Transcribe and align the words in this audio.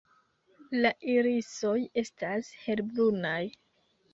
La 0.77 0.91
irisoj 1.15 1.75
estas 2.05 2.51
helbrunaj. 2.65 3.39